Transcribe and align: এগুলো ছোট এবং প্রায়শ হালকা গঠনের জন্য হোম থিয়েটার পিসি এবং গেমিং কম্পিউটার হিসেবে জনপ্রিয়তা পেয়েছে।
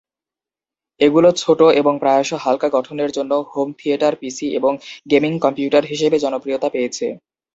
এগুলো 0.99 1.29
ছোট 1.41 1.59
এবং 1.81 1.93
প্রায়শ 2.01 2.29
হালকা 2.43 2.67
গঠনের 2.75 3.09
জন্য 3.11 3.31
হোম 3.49 3.69
থিয়েটার 3.79 4.13
পিসি 4.21 4.47
এবং 4.59 4.73
গেমিং 5.07 5.33
কম্পিউটার 5.43 5.83
হিসেবে 5.91 6.17
জনপ্রিয়তা 6.19 6.67
পেয়েছে। 6.69 7.07